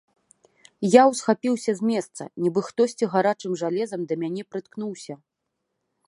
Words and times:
Я 0.91 1.01
ўсхапіўся 1.09 1.71
з 1.81 1.89
месца, 1.91 2.23
нібы 2.45 2.61
хтосьці 2.69 3.09
гарачым 3.15 3.53
жалезам 3.61 4.01
да 4.13 4.17
мяне 4.23 4.43
прыткнуўся. 4.55 5.13